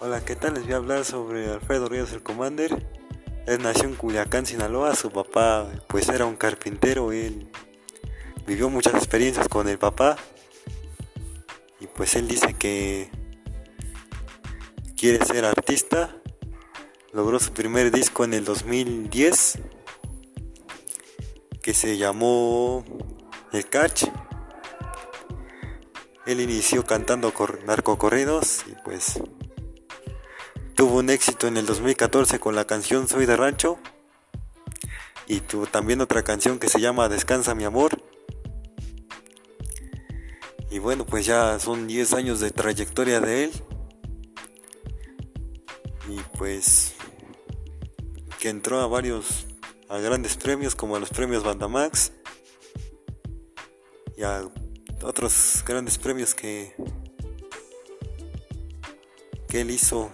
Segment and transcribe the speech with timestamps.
[0.00, 0.54] Hola, ¿qué tal?
[0.54, 2.86] Les voy a hablar sobre Alfredo Ríos el Commander.
[3.48, 4.94] Él nació en Culiacán, Sinaloa.
[4.94, 7.10] Su papá, pues, era un carpintero.
[7.10, 7.50] Él
[8.46, 10.16] vivió muchas experiencias con el papá.
[11.80, 13.10] Y pues él dice que
[14.96, 16.14] quiere ser artista.
[17.12, 19.58] Logró su primer disco en el 2010,
[21.60, 22.84] que se llamó
[23.52, 24.04] El Catch.
[26.24, 27.32] Él inició cantando
[27.66, 29.20] narcocorridos y pues
[30.78, 33.80] tuvo un éxito en el 2014 con la canción Soy de Rancho
[35.26, 38.00] y tuvo también otra canción que se llama Descansa mi amor.
[40.70, 43.52] Y bueno, pues ya son 10 años de trayectoria de él.
[46.08, 46.94] Y pues
[48.38, 49.48] que entró a varios
[49.88, 52.12] a grandes premios como a los premios Bandamax
[54.16, 54.48] y a
[55.02, 56.72] otros grandes premios que,
[59.48, 60.12] que él hizo